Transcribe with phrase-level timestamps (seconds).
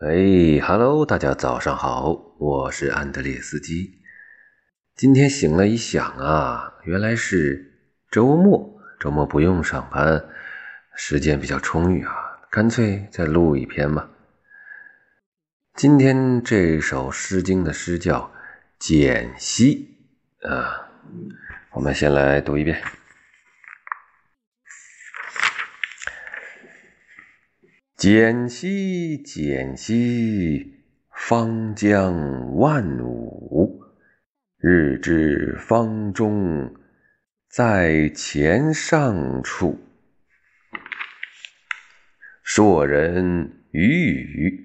[0.00, 3.98] 哎，Hello，大家早上好，我是安德烈斯基。
[4.94, 7.72] 今天醒了一想啊，原来是
[8.08, 10.24] 周末，周末不用上班，
[10.94, 12.14] 时间比较充裕啊，
[12.48, 14.08] 干脆再录一篇吧。
[15.74, 18.20] 今天这首《诗经》的诗叫
[18.78, 19.98] 《简析》
[20.48, 20.90] 啊，
[21.72, 22.80] 我们先来读一遍。
[27.98, 33.82] 简兮简兮，方将万物。
[34.56, 36.72] 日之方中，
[37.50, 39.80] 在前上处。
[42.44, 44.64] 硕人与宇，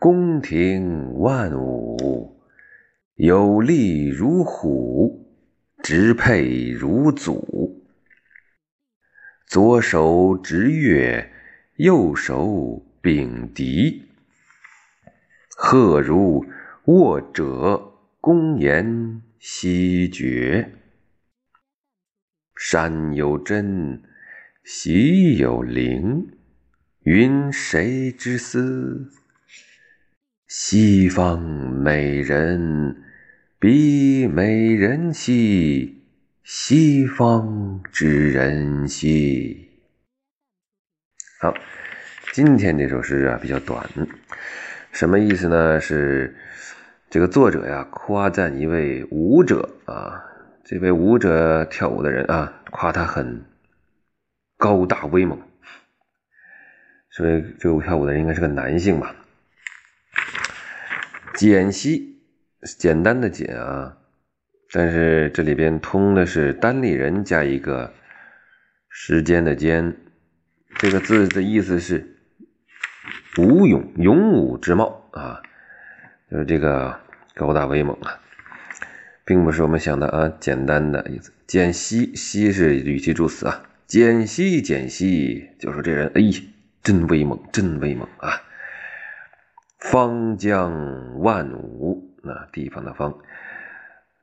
[0.00, 2.42] 宫廷万物。
[3.14, 5.24] 有力如虎，
[5.84, 7.80] 直佩如祖。
[9.46, 11.32] 左手执月。
[11.82, 14.02] 右手秉笛，
[15.56, 16.44] 鹤如
[16.84, 20.74] 握者，公言西绝。
[22.54, 24.02] 山有真，
[24.62, 26.28] 溪有灵，
[27.04, 29.10] 云谁之思？
[30.48, 33.02] 西方美人，
[33.58, 36.02] 比美人兮，
[36.44, 39.69] 西方之人兮。
[41.42, 41.54] 好，
[42.34, 43.88] 今天这首诗啊比较短，
[44.92, 45.80] 什么意思呢？
[45.80, 46.36] 是
[47.08, 50.22] 这个作者呀夸赞一位舞者啊，
[50.66, 53.42] 这位舞者跳舞的人啊，夸他很
[54.58, 55.40] 高大威猛，
[57.08, 59.16] 所以这个跳舞的人应该是个男性吧。
[61.32, 62.20] 简析，
[62.78, 63.96] 简单的简啊，
[64.74, 67.94] 但是这里边通的是单立人加一个
[68.90, 69.96] 时间的间。
[70.76, 72.16] 这个字的意思是
[73.38, 75.42] 武勇、勇武之貌啊，
[76.30, 76.98] 就是这个
[77.34, 78.20] 高大威猛啊，
[79.24, 81.32] 并不是我们想的啊简单的意思。
[81.46, 86.22] 简兮兮是语气助词啊，简兮简兮，就说这人哎，
[86.82, 88.42] 真威猛，真威猛啊。
[89.78, 93.18] 方将万物，那地方的方，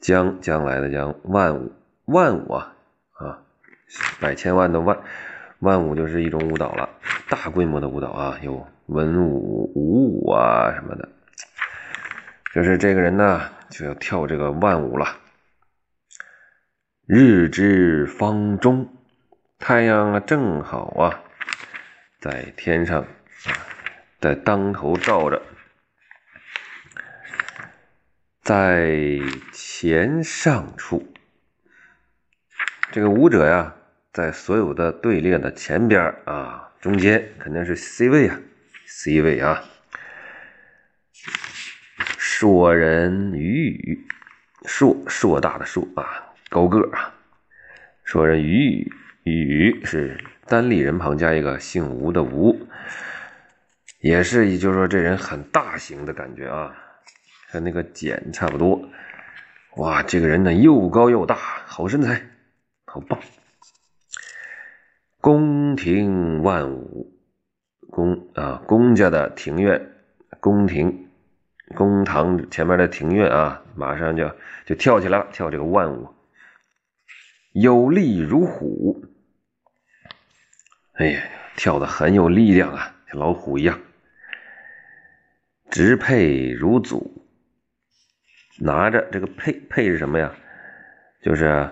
[0.00, 1.72] 将将来的将，万物
[2.04, 2.74] 万物啊
[3.14, 3.42] 啊，
[4.20, 4.98] 百千万的万。
[5.64, 6.88] 万舞就是一种舞蹈了，
[7.30, 11.08] 大规模的舞蹈啊，有文舞、武舞啊什么的。
[12.52, 15.16] 就是这个人呢，就要跳这个万舞了。
[17.06, 18.94] 日之方中，
[19.58, 21.24] 太阳啊正好啊，
[22.20, 23.06] 在天上，
[24.20, 25.42] 在当头照着，
[28.42, 29.18] 在
[29.52, 31.12] 前上处，
[32.92, 33.74] 这个舞者呀。
[34.14, 38.40] 在所有的队列的前边啊，中间肯定是 C 位啊
[38.86, 39.64] ，C 位啊。
[42.16, 44.06] 硕人与宇，
[44.66, 47.12] 硕硕大的硕啊，高个啊。
[48.04, 48.88] 硕人与
[49.24, 50.16] 宇，宇是
[50.46, 52.68] 单立人旁加一个姓吴的吴，
[53.98, 56.72] 也是也就是说这人很大型的感觉啊，
[57.48, 58.88] 和那个简差不多。
[59.78, 61.34] 哇，这个人呢又高又大，
[61.66, 62.22] 好身材，
[62.84, 63.18] 好棒。
[65.24, 67.10] 宫廷万物，
[67.88, 69.90] 宫啊，公家的庭院，
[70.38, 71.08] 宫廷，
[71.74, 74.30] 公堂前面的庭院啊，马上就
[74.66, 76.10] 就跳起来了，跳这个万物，
[77.54, 79.02] 有力如虎，
[80.92, 81.22] 哎呀，
[81.56, 83.80] 跳的很有力量啊，像老虎一样，
[85.70, 87.24] 直佩如祖，
[88.60, 90.34] 拿着这个佩佩是什么呀？
[91.22, 91.70] 就是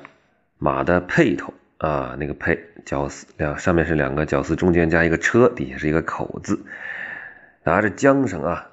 [0.56, 1.52] 马的辔头。
[1.82, 6.64] 啊，那个辔绞丝两上面是两个绞丝，中间加一个车，底下是一个口字，
[7.64, 8.70] 拿着缰绳啊，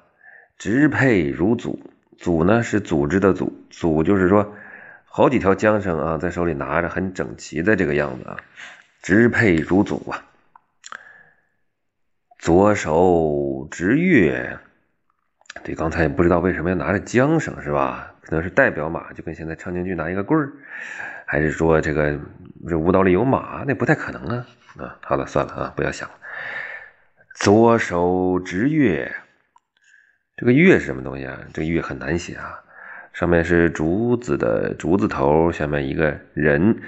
[0.56, 1.80] 直配如组，
[2.16, 4.54] 组呢是组织的组，组就是说
[5.04, 8.36] 好几条缰绳啊，在手里拿着很整齐的这个样子啊，
[9.02, 10.22] 直配如组啊，
[12.38, 14.56] 左手执月，
[15.64, 18.09] 对刚才也不知道为什么要拿着缰绳是吧？
[18.22, 20.52] 可能是代表马，就跟现在唱京剧拿一个棍儿。
[21.26, 22.18] 还是说这个
[22.68, 23.64] 这舞蹈里有马？
[23.66, 24.46] 那不太可能啊！
[24.78, 26.14] 啊，好了，算了啊，不要想了。
[27.34, 29.12] 左手执月，
[30.36, 31.38] 这个月是什么东西啊？
[31.54, 32.60] 这个月很难写啊。
[33.12, 36.80] 上面是竹子的竹字头，下面一个人，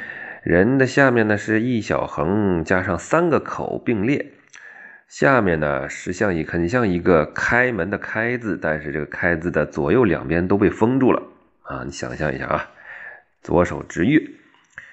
[0.43, 4.33] 人的下面呢是一小横加上三个口并列，
[5.13, 11.23] 下面呢是像一很像一个开门的开字，但是这个开字的左右两边都被封住了
[11.65, 11.85] 啊！
[11.85, 12.71] 你想象一下啊。
[13.43, 14.23] 左手执月，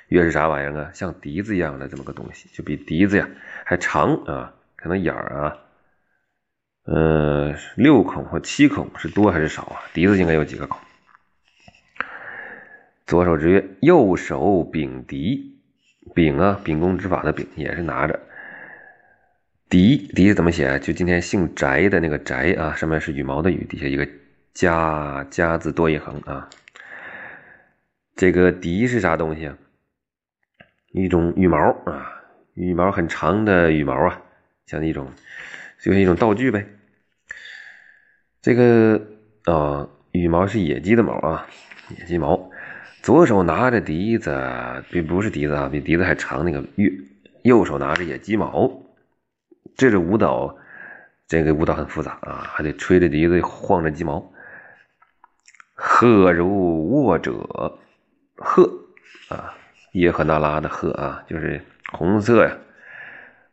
[0.10, 0.92] 月是啥玩意儿啊？
[0.94, 3.30] 像笛子一样的这么个东西，就比笛子呀
[3.64, 5.58] 还长啊，可能眼儿啊，
[6.84, 9.80] 嗯，六孔或七孔是多还是少啊？
[9.94, 10.82] 笛子应该有几个孔？
[13.06, 15.62] 左手执月：右手秉笛，
[16.14, 18.20] 秉啊，秉公执法的秉，也是拿着
[19.70, 19.98] 笛。
[20.16, 20.80] 笛怎么写？
[20.80, 24.08] 就今天姓翟的那个翟啊，上面是羽毛的羽，底下一个
[24.54, 26.50] 加加字多一横啊。
[28.16, 29.58] 这个笛是啥东西啊？
[30.92, 32.12] 一种羽毛啊，
[32.56, 34.22] 羽毛很长的羽毛啊，
[34.66, 35.08] 像一种
[35.80, 36.66] 就是一种道具呗。
[38.42, 39.00] 这个
[39.46, 41.48] 啊，羽毛是野鸡的毛啊，
[41.96, 42.50] 野鸡毛。
[43.02, 46.44] 左手拿着笛子，比不是笛子啊，比笛子还长。
[46.44, 46.92] 那个右
[47.44, 48.70] 右手拿着野鸡毛，
[49.80, 50.58] 这是舞蹈。
[51.26, 54.34] 这个舞蹈很复杂啊，还得吹着笛子，晃着鸡毛。
[55.76, 57.80] 鹤如卧者，
[58.36, 58.68] 鹤
[59.30, 59.54] 啊，
[59.94, 62.58] 叶赫那拉的鹤啊，就是红色呀，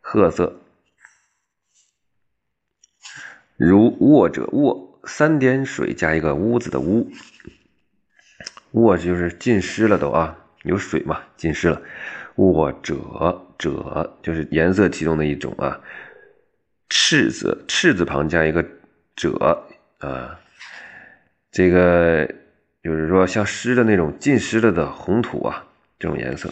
[0.01, 0.59] 褐色。
[3.55, 7.09] 如卧者卧，三点水加一个屋子的屋。
[8.71, 11.79] 卧就是浸湿了都啊，有水嘛，浸湿了。
[12.35, 15.79] 卧者者就是颜色其中的一种啊。
[16.89, 18.65] 赤字赤字旁加一个
[19.15, 19.65] 者
[19.99, 20.39] 啊，
[21.51, 22.25] 这个
[22.83, 25.65] 就是说像湿的那种浸湿了的红土啊，
[25.99, 26.49] 这种颜色，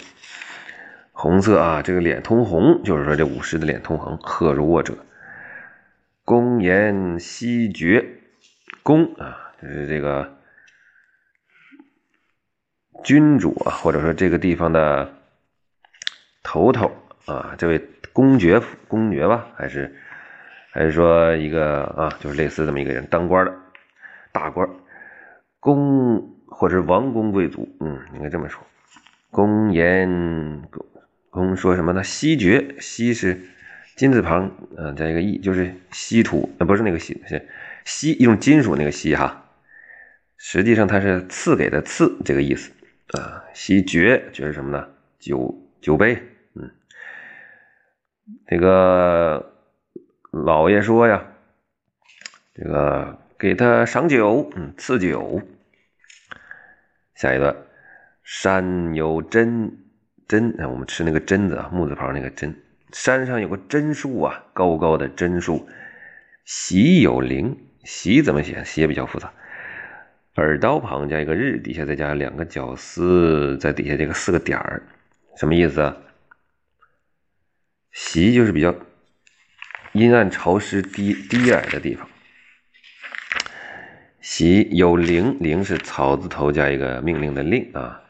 [1.12, 4.18] 红色啊，这个脸通红，就是说这武士的脸通红。
[4.18, 4.98] 鹤如卧者。
[6.24, 8.04] 公言西绝，
[8.82, 10.38] 公啊，就是这个
[13.04, 15.14] 君主啊，或者说这个地方的
[16.42, 16.92] 头头
[17.26, 17.80] 啊，这位
[18.12, 19.96] 公爵公爵吧，还是
[20.76, 23.56] 还是说一个啊，就是类似这么一个人，当官的
[24.34, 24.70] 大官，
[25.62, 28.62] 公或者是王公贵族，嗯，应该这么说。
[29.32, 30.62] 公言
[31.30, 32.04] 公说什么呢？
[32.04, 33.40] 西爵，西是。
[33.96, 37.48] 金字旁，嗯，加一个义，就是稀土，呃，不是那个稀，是
[37.86, 39.46] 锡一种金属那个锡哈。
[40.36, 42.74] 实际上它是赐给的赐这个意思
[43.18, 43.46] 啊。
[43.54, 44.86] 锡爵爵是什么呢？
[45.18, 46.22] 酒酒杯，
[46.56, 46.70] 嗯。
[48.48, 49.55] 这个
[50.44, 51.26] 老爷说呀，
[52.54, 55.42] 这个给他赏酒，嗯，赐酒。
[57.14, 57.56] 下一段，
[58.22, 59.78] 山有针
[60.28, 62.54] 针，啊，我们吃那个榛子啊，木字旁那个榛。
[62.92, 65.70] 山上有个榛树啊，高高的榛树。
[66.44, 68.62] 喜有灵，喜怎么写？
[68.66, 69.32] 写比较复杂。
[70.36, 74.84] 耳刀旁加一个日，底下再加两个绞丝，在底下这个四个点儿，
[75.38, 75.96] 什么意思啊？
[77.94, 78.76] 喜就是比较
[79.96, 82.06] 阴暗、潮湿、低低矮的地方。
[84.20, 88.02] 喜有灵，灵是草字头加一个命令的令啊。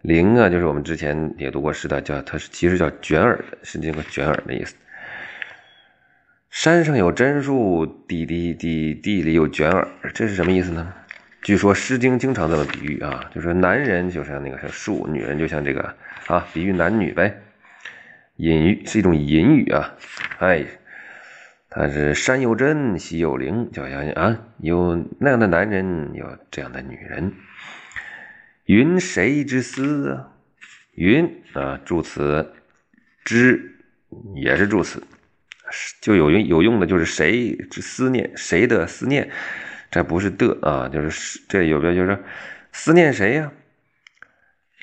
[0.00, 4.74] 灵啊，就是我们之前也读过诗的，叫它是其实叫卷耳的，是这个卷耳的意思。
[6.48, 10.90] 山上有榛树，地地地地里有卷耳，这是什么意思呢？
[11.42, 15.94] 据说《诗经》经常这么比喻啊，就说男人就像那个像树，女人就像这个
[16.28, 17.42] 啊，比喻男女呗。
[18.36, 19.94] 隐喻是一种隐语啊，
[20.38, 20.64] 哎，
[21.76, 27.32] 它是山有真，溪有灵，就好像啊，有那样的男人，有这样的女人。
[28.66, 30.28] 云谁之思啊？
[30.92, 32.54] 云啊，助词
[33.24, 33.74] 之
[34.36, 35.02] 也是助词，
[36.00, 39.28] 就有用有用的就是谁之思念，谁的思念，
[39.90, 42.16] 这不是的啊，就是这有边就是
[42.70, 43.52] 思念谁呀？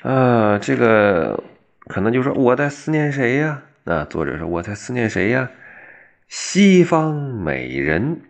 [0.02, 1.42] 啊，这个
[1.86, 3.62] 可能就说我在思念谁呀？
[3.84, 5.50] 啊，作者说我在思念谁呀？
[6.34, 8.22] 西方美人，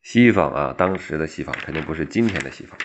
[0.00, 2.78] 西方啊，当时的西方肯定不是今天的西方。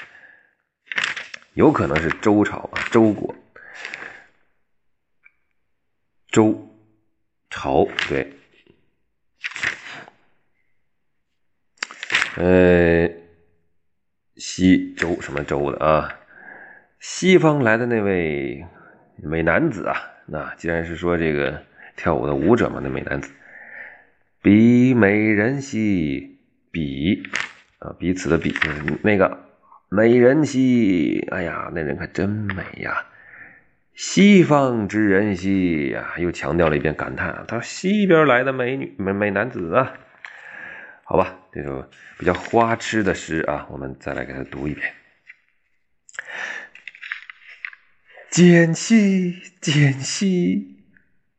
[1.54, 3.36] 有可能是周朝啊，周国，
[6.32, 6.76] 周
[7.52, 8.34] 朝对，
[12.38, 13.08] 呃，
[14.38, 16.20] 西周什么周的啊？
[17.00, 18.66] 西方来的那位
[19.18, 21.64] 美男子啊，那既然是说这个
[21.96, 23.32] 跳舞的舞者嘛，那美男子，
[24.42, 26.40] 比美人兮，
[26.72, 27.24] 比
[27.80, 28.54] 啊，彼此的比
[29.04, 29.46] 那个。
[29.92, 33.08] 美人兮，哎呀，那人可真美呀！
[33.96, 39.94] 西方之人兮呀，又强调了一遍，感叹啊他说西边来的美女、美美男子啊。
[41.04, 44.94] 好吧，这首比较花痴的诗啊，我们再来给他读一遍：
[48.30, 50.84] 简兮简兮，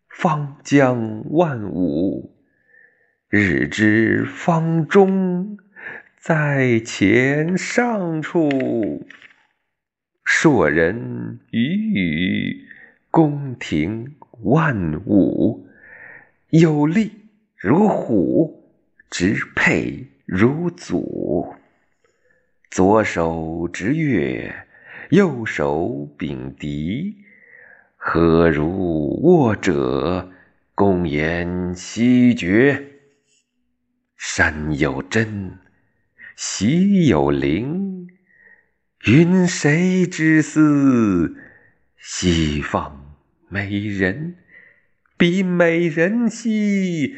[0.08, 2.34] 方将万物，
[3.32, 5.56] 日之方中。
[6.18, 9.06] 在前上处，
[10.24, 11.60] 硕人与
[11.94, 12.64] 宇，
[13.08, 15.64] 宫廷万物，
[16.50, 17.12] 有力
[17.56, 18.68] 如虎，
[19.08, 21.54] 执佩如祖。
[22.68, 24.52] 左手执月，
[25.10, 27.16] 右手秉笛。
[27.96, 30.32] 何如握者，
[30.74, 32.89] 共言西绝。
[34.22, 35.58] 山有真，
[36.36, 38.06] 溪有灵。
[39.06, 41.38] 云谁之思？
[41.96, 43.16] 西方
[43.48, 44.36] 美人，
[45.16, 47.16] 比美人兮。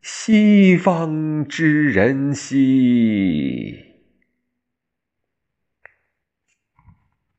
[0.00, 3.87] 西方之人兮。